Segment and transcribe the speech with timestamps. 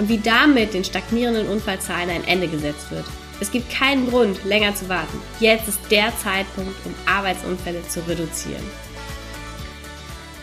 [0.00, 3.04] und wie damit den stagnierenden Unfallzahlen ein Ende gesetzt wird.
[3.38, 5.20] Es gibt keinen Grund, länger zu warten.
[5.40, 8.64] Jetzt ist der Zeitpunkt, um Arbeitsunfälle zu reduzieren.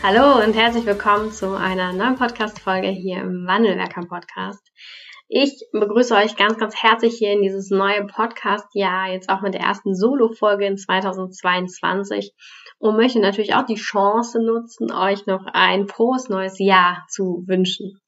[0.00, 4.62] Hallo und herzlich willkommen zu einer neuen Podcast-Folge hier im Wandelwerker-Podcast.
[5.26, 9.62] Ich begrüße euch ganz, ganz herzlich hier in dieses neue Podcast-Jahr, jetzt auch mit der
[9.62, 12.32] ersten Solo-Folge in 2022
[12.78, 18.00] und möchte natürlich auch die Chance nutzen, euch noch ein frohes neues Jahr zu wünschen.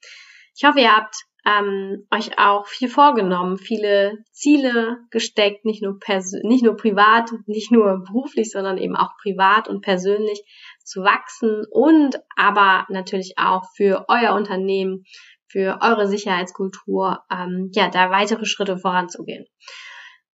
[0.56, 5.98] Ich hoffe, ihr habt ähm, euch auch viel vorgenommen, viele Ziele gesteckt, nicht nur,
[6.42, 10.42] nicht nur privat, nicht nur beruflich, sondern eben auch privat und persönlich
[10.84, 15.04] zu wachsen und aber natürlich auch für euer Unternehmen,
[15.48, 19.46] für eure Sicherheitskultur, ähm, ja, da weitere Schritte voranzugehen.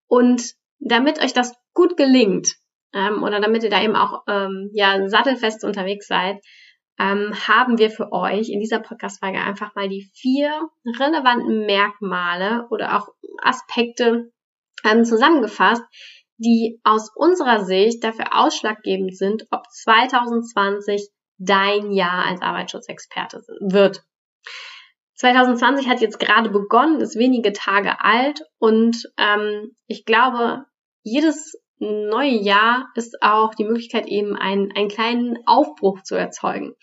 [0.08, 2.56] Und damit euch das gut gelingt,
[2.94, 6.38] ähm, oder damit ihr da eben auch ähm, ja, sattelfest unterwegs seid,
[7.00, 12.98] ähm, haben wir für euch in dieser Podcast-Folge einfach mal die vier relevanten Merkmale oder
[12.98, 13.10] auch
[13.42, 14.32] Aspekte
[14.84, 15.84] ähm, zusammengefasst,
[16.38, 24.04] die aus unserer Sicht dafür ausschlaggebend sind, ob 2020 dein Jahr als Arbeitsschutzexperte wird.
[25.16, 30.66] 2020 hat jetzt gerade begonnen, ist wenige Tage alt und ähm, ich glaube,
[31.04, 36.74] jedes neue Jahr ist auch die Möglichkeit, eben einen, einen kleinen Aufbruch zu erzeugen.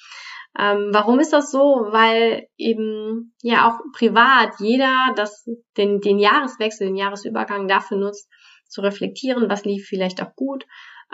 [0.59, 1.87] Ähm, warum ist das so?
[1.91, 8.29] Weil eben ja auch privat jeder das, den, den Jahreswechsel, den Jahresübergang dafür nutzt,
[8.69, 10.65] zu reflektieren, was lief vielleicht auch gut,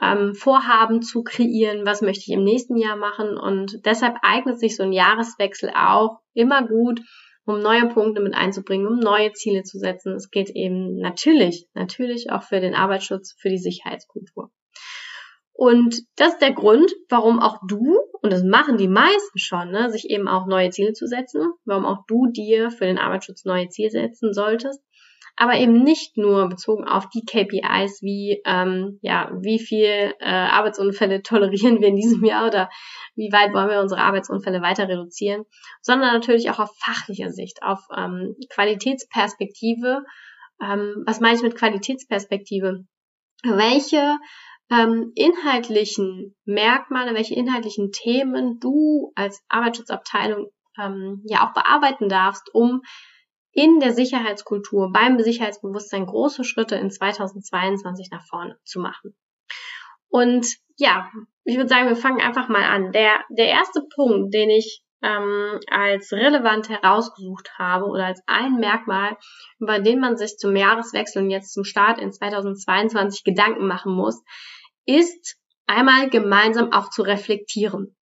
[0.00, 3.37] ähm, Vorhaben zu kreieren, was möchte ich im nächsten Jahr machen.
[3.37, 7.00] Und deshalb eignet sich so ein Jahreswechsel auch immer gut,
[7.48, 10.14] um neue Punkte mit einzubringen, um neue Ziele zu setzen.
[10.14, 14.50] Es geht eben natürlich, natürlich auch für den Arbeitsschutz, für die Sicherheitskultur.
[15.54, 19.91] Und das ist der Grund, warum auch du, und das machen die meisten schon, ne,
[19.91, 23.69] sich eben auch neue Ziele zu setzen, warum auch du dir für den Arbeitsschutz neue
[23.69, 24.80] Ziele setzen solltest,
[25.38, 31.22] aber eben nicht nur bezogen auf die KPIs wie ähm, ja wie viel äh, Arbeitsunfälle
[31.22, 32.69] tolerieren wir in diesem Jahr oder
[33.15, 35.44] wie weit wollen wir unsere Arbeitsunfälle weiter reduzieren,
[35.81, 40.03] sondern natürlich auch auf fachlicher Sicht, auf ähm, Qualitätsperspektive.
[40.60, 42.84] Ähm, was meine ich mit Qualitätsperspektive?
[43.44, 44.19] Welche
[44.71, 50.48] ähm, inhaltlichen Merkmale, welche inhaltlichen Themen du als Arbeitsschutzabteilung
[50.81, 52.82] ähm, ja auch bearbeiten darfst, um
[53.59, 59.17] in der Sicherheitskultur, beim Sicherheitsbewusstsein große Schritte in 2022 nach vorne zu machen.
[60.09, 60.47] Und
[60.77, 61.11] ja,
[61.43, 62.93] ich würde sagen, wir fangen einfach mal an.
[62.93, 69.17] Der, der erste Punkt, den ich ähm, als relevant herausgesucht habe oder als ein Merkmal,
[69.59, 74.23] über den man sich zum Jahreswechsel und jetzt zum Start in 2022 Gedanken machen muss,
[74.87, 75.37] ist
[75.67, 77.97] einmal gemeinsam auch zu reflektieren.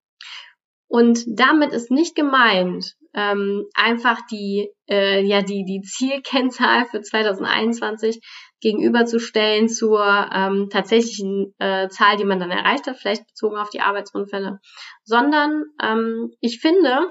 [0.87, 8.21] Und damit ist nicht gemeint, ähm, einfach die, äh, ja, die, die Zielkennzahl für 2021
[8.61, 13.81] gegenüberzustellen zur ähm, tatsächlichen äh, Zahl, die man dann erreicht hat, vielleicht bezogen auf die
[13.81, 14.61] Arbeitsunfälle,
[15.05, 17.11] sondern ähm, ich finde,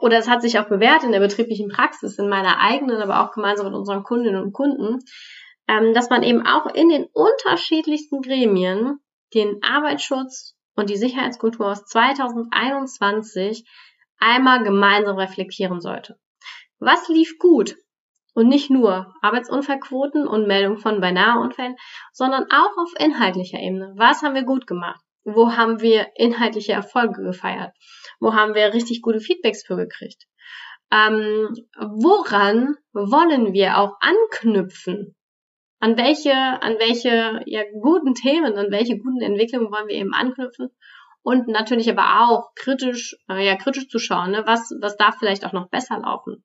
[0.00, 3.32] oder es hat sich auch bewährt in der betrieblichen Praxis, in meiner eigenen, aber auch
[3.32, 4.98] gemeinsam mit unseren Kundinnen und Kunden,
[5.68, 8.98] ähm, dass man eben auch in den unterschiedlichsten Gremien
[9.34, 13.64] den Arbeitsschutz und die Sicherheitskultur aus 2021
[14.18, 16.18] einmal gemeinsam reflektieren sollte.
[16.78, 17.76] Was lief gut?
[18.34, 21.76] Und nicht nur Arbeitsunfallquoten und Meldungen von beinahe Unfällen,
[22.12, 23.94] sondern auch auf inhaltlicher Ebene.
[23.96, 25.00] Was haben wir gut gemacht?
[25.24, 27.72] Wo haben wir inhaltliche Erfolge gefeiert?
[28.20, 30.26] Wo haben wir richtig gute Feedbacks für gekriegt?
[30.92, 31.48] Ähm,
[31.78, 35.16] woran wollen wir auch anknüpfen?
[35.80, 40.68] An welche, an welche ja, guten Themen, an welche guten Entwicklungen wollen wir eben anknüpfen?
[41.26, 44.44] Und natürlich aber auch kritisch, äh, ja, kritisch zu schauen, ne?
[44.46, 46.44] was, was darf vielleicht auch noch besser laufen?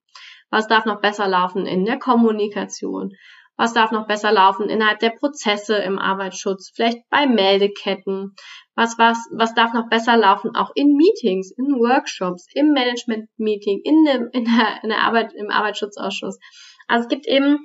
[0.49, 3.11] Was darf noch besser laufen in der Kommunikation?
[3.57, 6.71] Was darf noch besser laufen innerhalb der Prozesse im Arbeitsschutz?
[6.73, 8.33] Vielleicht bei Meldeketten?
[8.73, 10.55] Was, was, was darf noch besser laufen?
[10.55, 15.51] Auch in Meetings, in Workshops, im Management-Meeting, in, dem, in, der, in der Arbeit, im
[15.51, 16.39] Arbeitsschutzausschuss.
[16.87, 17.59] Also es gibt eben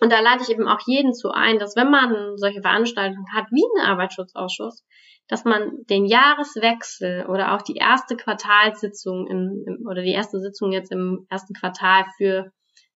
[0.00, 3.46] und da lade ich eben auch jeden zu ein, dass wenn man solche Veranstaltungen hat
[3.50, 4.84] wie einen Arbeitsschutzausschuss,
[5.28, 10.72] dass man den Jahreswechsel oder auch die erste Quartalssitzung im, im, oder die erste Sitzung
[10.72, 12.52] jetzt im ersten Quartal für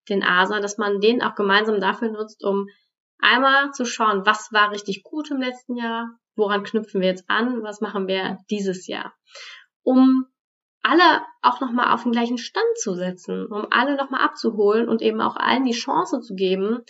[0.08, 2.66] den ASA, dass man den auch gemeinsam dafür nutzt, um
[3.18, 7.62] einmal zu schauen, was war richtig gut im letzten Jahr, woran knüpfen wir jetzt an,
[7.62, 9.12] was machen wir dieses Jahr,
[9.82, 10.26] um
[10.82, 15.20] alle auch nochmal auf den gleichen Stand zu setzen, um alle nochmal abzuholen und eben
[15.20, 16.80] auch allen die Chance zu geben,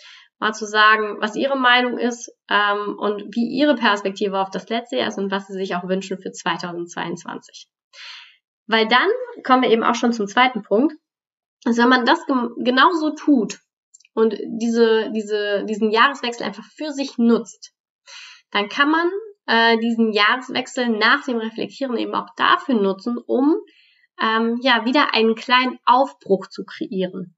[0.41, 4.97] mal zu sagen, was ihre Meinung ist ähm, und wie ihre Perspektive auf das letzte
[4.97, 7.69] Jahr ist und was sie sich auch wünschen für 2022.
[8.67, 9.09] Weil dann
[9.45, 10.95] kommen wir eben auch schon zum zweiten Punkt.
[11.67, 13.61] Also wenn man das genauso tut
[14.15, 17.73] und diese, diese, diesen Jahreswechsel einfach für sich nutzt,
[18.51, 19.11] dann kann man
[19.47, 23.57] äh, diesen Jahreswechsel nach dem Reflektieren eben auch dafür nutzen, um
[24.23, 27.37] ähm, ja wieder einen kleinen Aufbruch zu kreieren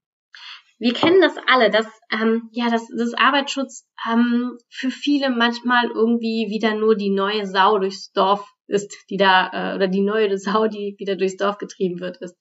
[0.83, 6.47] wir kennen das alle, dass ähm, ja, dass das Arbeitsschutz ähm, für viele manchmal irgendwie
[6.49, 10.67] wieder nur die neue Sau durchs Dorf ist, die da äh, oder die neue Sau,
[10.67, 12.35] die wieder durchs Dorf getrieben wird, ist.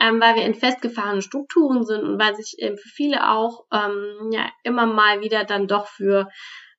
[0.00, 4.30] Ähm, weil wir in festgefahrenen Strukturen sind und weil sich ähm, für viele auch ähm,
[4.32, 6.28] ja immer mal wieder dann doch für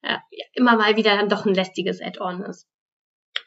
[0.02, 0.18] äh,
[0.52, 2.68] immer mal wieder dann doch ein lästiges Add-on ist.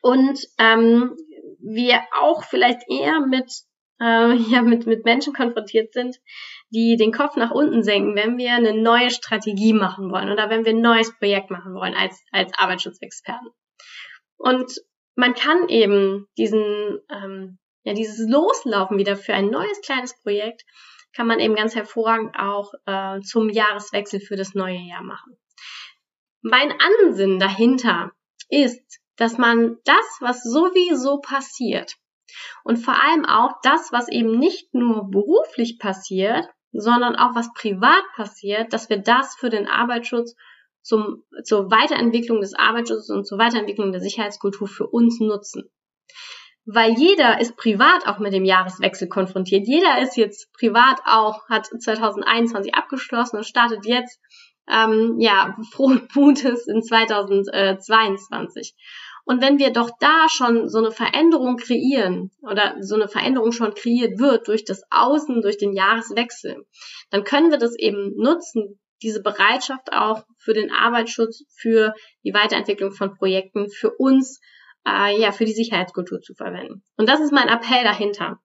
[0.01, 1.15] Und ähm,
[1.59, 3.53] wir auch vielleicht eher mit
[4.01, 6.17] äh, ja mit mit Menschen konfrontiert sind,
[6.71, 10.65] die den Kopf nach unten senken, wenn wir eine neue Strategie machen wollen oder wenn
[10.65, 13.51] wir ein neues Projekt machen wollen als, als Arbeitsschutzexperten.
[14.37, 14.73] Und
[15.17, 20.65] man kann eben diesen, ähm, ja, dieses Loslaufen wieder für ein neues kleines Projekt,
[21.15, 25.37] kann man eben ganz hervorragend auch äh, zum Jahreswechsel für das neue Jahr machen.
[26.43, 28.11] Mein Ansinnen dahinter
[28.49, 31.95] ist, dass man das, was sowieso passiert,
[32.65, 38.03] und vor allem auch das, was eben nicht nur beruflich passiert, sondern auch was privat
[38.17, 40.35] passiert, dass wir das für den Arbeitsschutz
[40.83, 45.71] zum, zur Weiterentwicklung des Arbeitsschutzes und zur Weiterentwicklung der Sicherheitskultur für uns nutzen.
[46.67, 49.67] Weil jeder ist privat auch mit dem Jahreswechsel konfrontiert.
[49.67, 54.19] Jeder ist jetzt privat auch, hat 2021 abgeschlossen und startet jetzt
[54.69, 58.75] ähm, ja frohen Mutes in 2022.
[59.25, 63.75] Und wenn wir doch da schon so eine Veränderung kreieren oder so eine Veränderung schon
[63.75, 66.67] kreiert wird durch das Außen, durch den Jahreswechsel,
[67.11, 72.93] dann können wir das eben nutzen, diese Bereitschaft auch für den Arbeitsschutz, für die Weiterentwicklung
[72.93, 74.41] von Projekten, für uns,
[74.87, 76.83] äh, ja, für die Sicherheitskultur zu verwenden.
[76.97, 78.41] Und das ist mein Appell dahinter.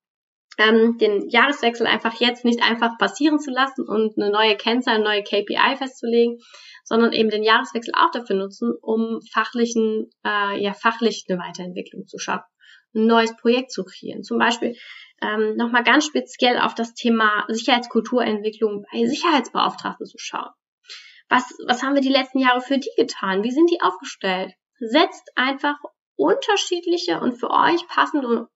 [0.58, 5.04] Ähm, den Jahreswechsel einfach jetzt nicht einfach passieren zu lassen und eine neue Kennzahl, eine
[5.04, 6.40] neue KPI festzulegen,
[6.84, 12.18] sondern eben den Jahreswechsel auch dafür nutzen, um fachlichen, äh, ja, fachlich eine Weiterentwicklung zu
[12.18, 12.48] schaffen,
[12.94, 14.24] ein neues Projekt zu kreieren.
[14.24, 14.76] Zum Beispiel
[15.22, 20.50] ähm, nochmal ganz speziell auf das Thema Sicherheitskulturentwicklung bei Sicherheitsbeauftragten zu schauen.
[21.30, 23.44] Was, was haben wir die letzten Jahre für die getan?
[23.44, 24.54] Wie sind die aufgestellt?
[24.80, 25.78] Setzt einfach
[26.16, 28.48] unterschiedliche und für euch passende,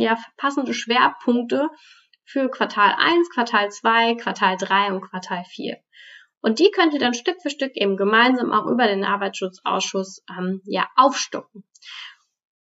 [0.00, 1.68] ja, passende Schwerpunkte
[2.24, 5.76] für Quartal 1, Quartal 2, Quartal 3 und Quartal 4.
[6.40, 10.60] Und die könnt ihr dann Stück für Stück eben gemeinsam auch über den Arbeitsschutzausschuss ähm,
[10.64, 11.64] ja aufstocken.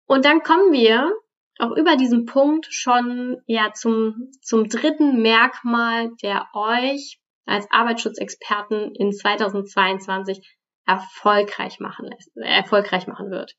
[0.08, 1.12] Und dann kommen wir
[1.60, 9.12] auch über diesen Punkt schon ja zum, zum dritten Merkmal, der euch als Arbeitsschutzexperten in
[9.12, 13.56] 2022 erfolgreich machen äh, erfolgreich machen wird.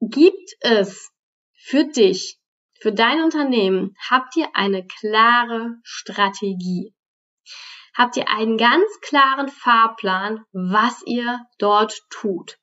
[0.00, 1.11] Gibt es
[1.62, 2.38] für dich,
[2.80, 6.94] für dein Unternehmen, habt ihr eine klare Strategie?
[7.94, 12.58] habt ihr einen ganz klaren Fahrplan, was ihr dort tut.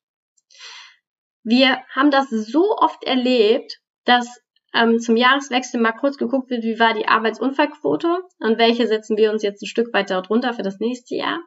[1.44, 4.42] Wir haben das so oft erlebt, dass
[4.74, 9.32] ähm, zum Jahreswechsel mal kurz geguckt wird, wie war die Arbeitsunfallquote und welche setzen wir
[9.32, 11.40] uns jetzt ein Stück weiter drunter für das nächste Jahr.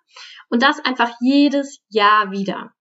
[0.48, 2.72] Und das einfach jedes Jahr wieder.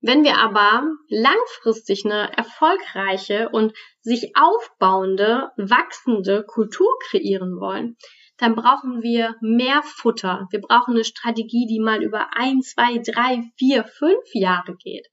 [0.00, 7.96] Wenn wir aber langfristig eine erfolgreiche und sich aufbauende, wachsende Kultur kreieren wollen,
[8.36, 10.46] dann brauchen wir mehr Futter.
[10.50, 15.08] Wir brauchen eine Strategie, die mal über ein, zwei, drei, vier, fünf Jahre geht.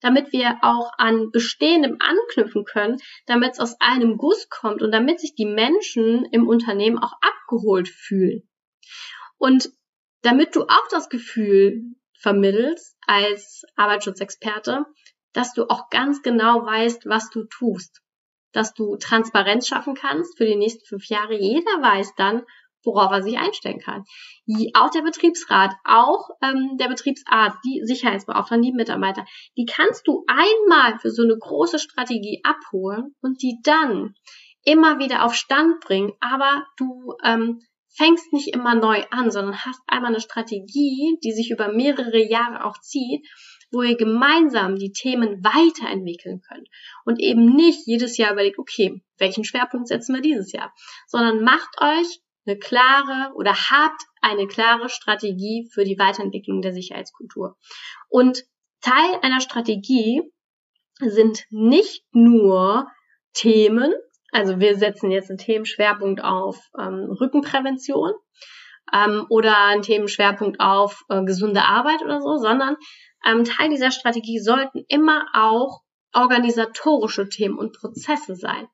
[0.00, 5.20] Damit wir auch an Bestehendem anknüpfen können, damit es aus einem Guss kommt und damit
[5.20, 8.46] sich die Menschen im Unternehmen auch abgeholt fühlen.
[9.38, 9.70] Und
[10.20, 14.84] damit du auch das Gefühl vermittelst als Arbeitsschutzexperte,
[15.32, 18.00] dass du auch ganz genau weißt, was du tust
[18.52, 21.34] dass du Transparenz schaffen kannst für die nächsten fünf Jahre.
[21.34, 22.42] Jeder weiß dann,
[22.84, 24.04] worauf er sich einstellen kann.
[24.74, 29.24] Auch der Betriebsrat, auch ähm, der Betriebsarzt, die Sicherheitsbeauftragten, die Mitarbeiter,
[29.56, 34.14] die kannst du einmal für so eine große Strategie abholen und die dann
[34.64, 36.12] immer wieder auf Stand bringen.
[36.20, 37.60] Aber du ähm,
[37.98, 42.64] fängst nicht immer neu an, sondern hast einmal eine Strategie, die sich über mehrere Jahre
[42.64, 43.26] auch zieht
[43.70, 46.68] wo ihr gemeinsam die Themen weiterentwickeln könnt
[47.04, 50.72] und eben nicht jedes Jahr überlegt, okay, welchen Schwerpunkt setzen wir dieses Jahr,
[51.06, 57.56] sondern macht euch eine klare oder habt eine klare Strategie für die Weiterentwicklung der Sicherheitskultur.
[58.08, 58.44] Und
[58.80, 60.22] Teil einer Strategie
[61.00, 62.88] sind nicht nur
[63.34, 63.92] Themen,
[64.32, 68.12] also wir setzen jetzt einen Themenschwerpunkt auf ähm, Rückenprävention
[68.92, 72.76] ähm, oder einen Themenschwerpunkt auf äh, gesunde Arbeit oder so, sondern
[73.26, 75.80] ähm, Teil dieser Strategie sollten immer auch
[76.12, 78.66] organisatorische Themen und Prozesse sein.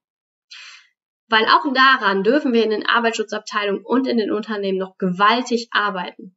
[1.29, 6.37] Weil auch daran dürfen wir in den Arbeitsschutzabteilungen und in den Unternehmen noch gewaltig arbeiten.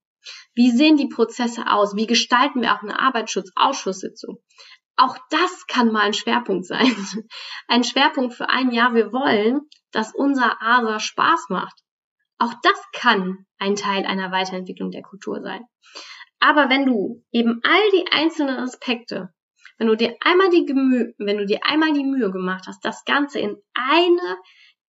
[0.53, 1.95] Wie sehen die Prozesse aus?
[1.95, 4.37] Wie gestalten wir auch eine Arbeitsschutzausschusssitzung?
[4.97, 6.91] Auch das kann mal ein Schwerpunkt sein.
[7.67, 8.95] Ein Schwerpunkt für ein Jahr.
[8.95, 9.61] Wir wollen,
[9.91, 11.79] dass unser ASA Spaß macht.
[12.39, 15.61] Auch das kann ein Teil einer Weiterentwicklung der Kultur sein.
[16.39, 19.33] Aber wenn du eben all die einzelnen Aspekte,
[19.77, 23.05] wenn du dir einmal die Gemü wenn du dir einmal die Mühe gemacht hast, das
[23.05, 24.37] Ganze in eine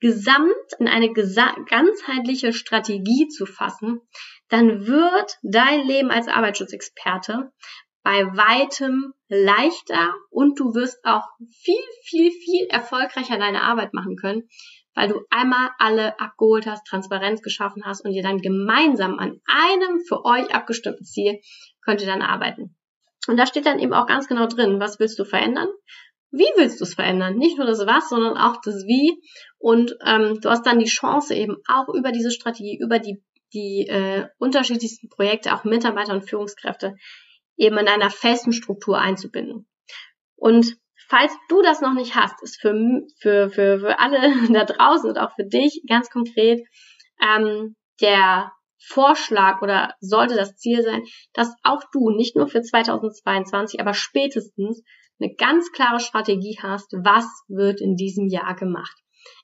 [0.00, 4.00] Gesamt, in eine ganzheitliche Strategie zu fassen,
[4.48, 7.50] dann wird dein Leben als Arbeitsschutzexperte
[8.08, 11.74] bei weitem leichter und du wirst auch viel,
[12.04, 14.48] viel, viel erfolgreicher deine Arbeit machen können,
[14.94, 20.00] weil du einmal alle abgeholt hast, Transparenz geschaffen hast und ihr dann gemeinsam an einem
[20.08, 21.40] für euch abgestimmten Ziel
[21.84, 22.74] könnt ihr dann arbeiten.
[23.26, 25.68] Und da steht dann eben auch ganz genau drin, was willst du verändern?
[26.30, 27.36] Wie willst du es verändern?
[27.36, 29.20] Nicht nur das Was, sondern auch das Wie.
[29.58, 33.22] Und ähm, du hast dann die Chance eben auch über diese Strategie, über die,
[33.52, 36.94] die äh, unterschiedlichsten Projekte, auch Mitarbeiter und Führungskräfte,
[37.58, 39.68] eben in einer festen Struktur einzubinden.
[40.36, 40.76] Und
[41.08, 45.18] falls du das noch nicht hast, ist für, für, für, für alle da draußen und
[45.18, 46.60] auch für dich ganz konkret
[47.20, 53.80] ähm, der Vorschlag oder sollte das Ziel sein, dass auch du nicht nur für 2022,
[53.80, 54.82] aber spätestens
[55.20, 58.96] eine ganz klare Strategie hast, was wird in diesem Jahr gemacht.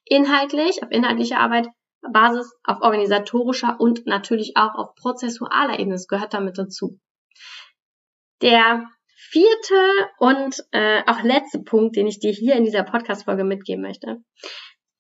[0.04, 1.66] Inhaltlich, auf inhaltlicher Arbeit,
[2.12, 5.94] Basis, auf organisatorischer und natürlich auch auf prozessualer Ebene.
[5.94, 7.00] Das gehört damit dazu.
[8.44, 8.86] Der
[9.30, 9.74] vierte
[10.18, 14.18] und äh, auch letzte Punkt, den ich dir hier in dieser Podcast-Folge mitgeben möchte.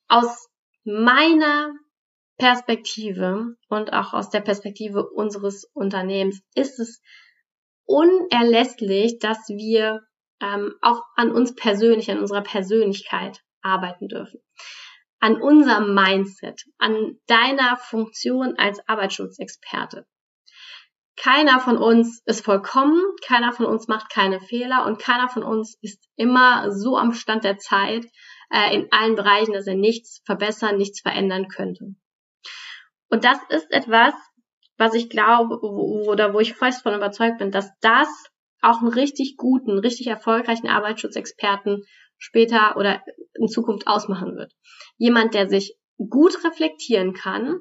[0.08, 0.48] Aus
[0.82, 1.72] meiner
[2.38, 7.02] Perspektive und auch aus der Perspektive unseres Unternehmens ist es
[7.84, 10.00] unerlässlich, dass wir
[10.40, 14.40] ähm, auch an uns persönlich, an unserer Persönlichkeit arbeiten dürfen.
[15.20, 20.06] An unserem Mindset, an deiner Funktion als Arbeitsschutzexperte.
[21.16, 25.78] Keiner von uns ist vollkommen, keiner von uns macht keine Fehler und keiner von uns
[25.80, 28.06] ist immer so am Stand der Zeit
[28.50, 31.94] äh, in allen Bereichen, dass er nichts verbessern, nichts verändern könnte.
[33.08, 34.12] Und das ist etwas,
[34.76, 38.08] was ich glaube oder wo ich fest von überzeugt bin, dass das
[38.60, 41.84] auch einen richtig guten, richtig erfolgreichen Arbeitsschutzexperten
[42.18, 43.02] später oder
[43.34, 44.52] in Zukunft ausmachen wird.
[44.96, 47.60] Jemand, der sich gut reflektieren kann,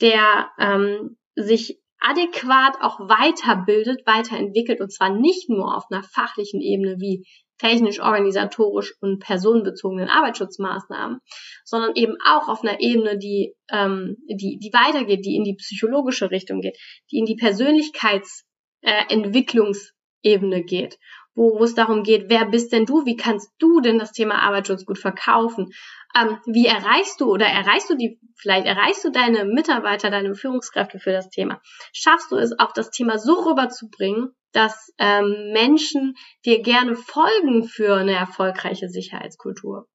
[0.00, 6.96] der ähm, sich adäquat auch weiterbildet, weiterentwickelt und zwar nicht nur auf einer fachlichen Ebene
[6.98, 7.24] wie
[7.60, 11.20] technisch, organisatorisch und personenbezogenen Arbeitsschutzmaßnahmen,
[11.64, 16.30] sondern eben auch auf einer Ebene, die, ähm, die, die weitergeht, die in die psychologische
[16.30, 16.78] Richtung geht,
[17.12, 19.92] die in die Persönlichkeitsentwicklungs
[20.22, 20.98] äh, geht,
[21.40, 24.42] wo, wo es darum geht, wer bist denn du, wie kannst du denn das Thema
[24.42, 25.72] Arbeitsschutz gut verkaufen,
[26.14, 30.98] ähm, wie erreichst du oder erreichst du die, vielleicht erreichst du deine Mitarbeiter, deine Führungskräfte
[30.98, 31.62] für das Thema,
[31.94, 37.94] schaffst du es auch das Thema so rüberzubringen, dass ähm, Menschen dir gerne folgen für
[37.94, 39.88] eine erfolgreiche Sicherheitskultur.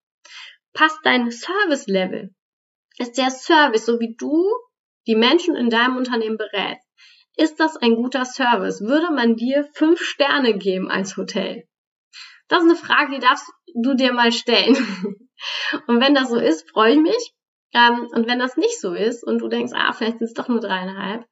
[0.74, 2.34] Passt dein Service-Level?
[2.98, 4.50] Ist der Service, so wie du
[5.06, 6.85] die Menschen in deinem Unternehmen berätst,
[7.38, 8.82] ist das ein guter Service?
[8.82, 11.68] Würde man dir fünf Sterne geben als Hotel?
[12.48, 14.76] Das ist eine Frage, die darfst du dir mal stellen.
[15.88, 17.34] Und wenn das so ist, freue ich mich.
[17.74, 20.48] Ähm, und wenn das nicht so ist und du denkst, ah, vielleicht sind es doch
[20.48, 21.26] nur dreieinhalb,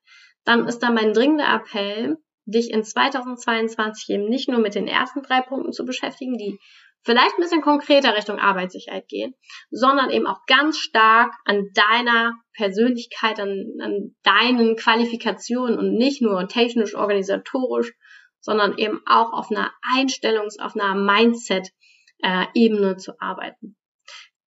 [0.43, 5.21] dann ist da mein dringender Appell, dich in 2022 eben nicht nur mit den ersten
[5.21, 6.59] drei Punkten zu beschäftigen, die
[7.03, 9.35] vielleicht ein bisschen konkreter Richtung Arbeitssicherheit gehen,
[9.69, 16.47] sondern eben auch ganz stark an deiner Persönlichkeit, an, an deinen Qualifikationen und nicht nur
[16.47, 17.93] technisch, organisatorisch,
[18.39, 23.77] sondern eben auch auf einer Einstellungs-, auf einer Mindset-Ebene zu arbeiten.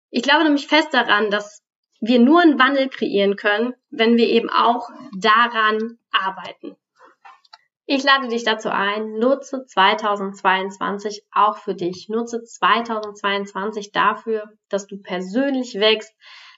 [0.09, 1.63] Ich glaube nämlich fest daran, dass
[1.99, 6.75] wir nur einen Wandel kreieren können, wenn wir eben auch daran arbeiten.
[7.85, 12.07] Ich lade dich dazu ein, nutze 2022 auch für dich.
[12.07, 16.15] Nutze 2022 dafür, dass du persönlich wächst,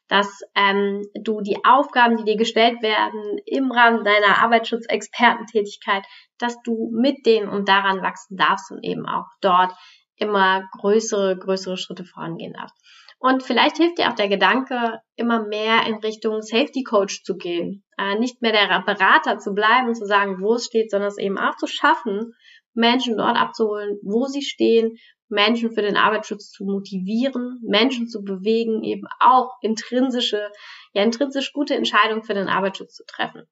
[0.07, 6.05] dass ähm, du die Aufgaben, die dir gestellt werden im Rahmen deiner Arbeitsschutzexpertentätigkeit,
[6.37, 9.73] dass du mit denen und daran wachsen darfst und eben auch dort
[10.17, 12.77] immer größere, größere Schritte vorangehen darfst.
[13.17, 17.83] Und vielleicht hilft dir auch der Gedanke, immer mehr in Richtung Safety Coach zu gehen.
[17.97, 21.17] Äh, nicht mehr der Berater zu bleiben und zu sagen, wo es steht, sondern es
[21.17, 22.33] eben auch zu schaffen,
[22.73, 28.83] Menschen dort abzuholen, wo sie stehen, Menschen für den Arbeitsschutz zu motivieren, Menschen zu bewegen,
[28.83, 30.51] eben auch intrinsische,
[30.93, 33.43] ja, intrinsisch gute Entscheidungen für den Arbeitsschutz zu treffen.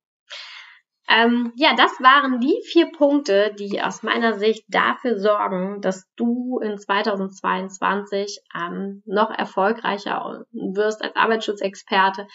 [1.09, 6.59] Ähm, ja, das waren die vier Punkte, die aus meiner Sicht dafür sorgen, dass du
[6.59, 12.25] in 2022 ähm, noch erfolgreicher wirst als Arbeitsschutzexperte,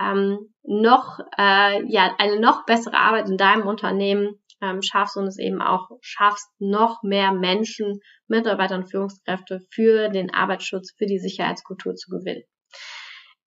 [0.00, 5.38] ähm, noch äh, ja eine noch bessere Arbeit in deinem Unternehmen ähm, schaffst und es
[5.38, 11.96] eben auch schaffst, noch mehr Menschen, Mitarbeiter und Führungskräfte für den Arbeitsschutz, für die Sicherheitskultur
[11.96, 12.44] zu gewinnen.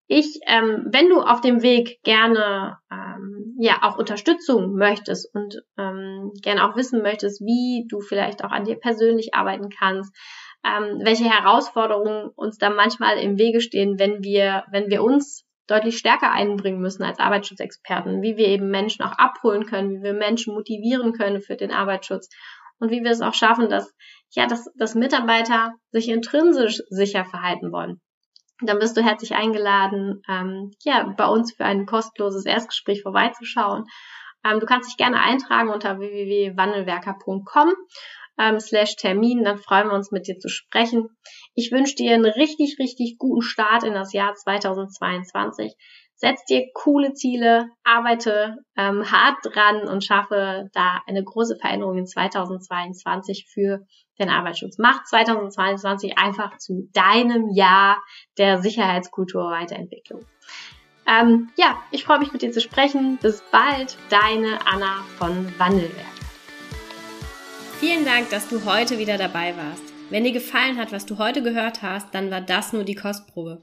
[0.06, 6.32] Ich, ähm, wenn du auf dem Weg gerne ähm, ja auch Unterstützung möchtest und ähm,
[6.42, 10.14] gerne auch wissen möchtest, wie du vielleicht auch an dir persönlich arbeiten kannst,
[10.62, 15.96] ähm, welche Herausforderungen uns da manchmal im Wege stehen, wenn wir, wenn wir uns deutlich
[15.96, 20.52] stärker einbringen müssen als Arbeitsschutzexperten, wie wir eben Menschen auch abholen können, wie wir Menschen
[20.52, 22.28] motivieren können für den Arbeitsschutz
[22.78, 23.90] und wie wir es auch schaffen, dass
[24.32, 28.00] ja, dass, dass Mitarbeiter sich intrinsisch sicher verhalten wollen
[28.60, 33.84] dann bist du herzlich eingeladen, ähm, ja, bei uns für ein kostenloses Erstgespräch vorbeizuschauen.
[34.44, 37.72] Ähm, du kannst dich gerne eintragen unter www.wandelwerker.com
[38.38, 41.08] ähm, slash Termin, dann freuen wir uns mit dir zu sprechen.
[41.54, 45.72] Ich wünsche dir einen richtig, richtig guten Start in das Jahr 2022
[46.16, 52.06] setz dir coole Ziele, arbeite ähm, hart dran und schaffe da eine große Veränderung in
[52.06, 53.80] 2022 für
[54.18, 54.78] den Arbeitsschutz.
[54.78, 58.02] Mach 2022 einfach zu deinem Jahr
[58.38, 60.24] der Sicherheitskultur Weiterentwicklung.
[61.06, 63.18] Ähm, ja, ich freue mich mit dir zu sprechen.
[63.20, 66.14] Bis bald, deine Anna von Wandelwerk.
[67.78, 69.82] Vielen Dank, dass du heute wieder dabei warst.
[70.10, 73.62] Wenn dir gefallen hat, was du heute gehört hast, dann war das nur die Kostprobe.